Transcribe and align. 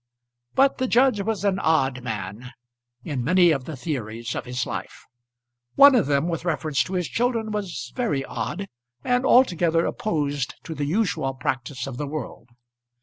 But 0.55 0.79
the 0.79 0.87
judge 0.87 1.21
was 1.21 1.45
an 1.45 1.59
odd 1.59 2.01
man 2.01 2.53
in 3.03 3.23
many 3.23 3.51
of 3.51 3.65
the 3.65 3.77
theories 3.77 4.33
of 4.33 4.45
his 4.45 4.65
life. 4.65 5.05
One 5.75 5.93
of 5.93 6.07
them, 6.07 6.27
with 6.27 6.43
reference 6.43 6.81
to 6.85 6.93
his 6.93 7.07
children, 7.07 7.51
was 7.51 7.93
very 7.95 8.25
odd, 8.25 8.67
and 9.03 9.27
altogether 9.27 9.85
opposed 9.85 10.55
to 10.63 10.73
the 10.73 10.85
usual 10.85 11.35
practice 11.35 11.85
of 11.85 11.97
the 11.97 12.07
world. 12.07 12.49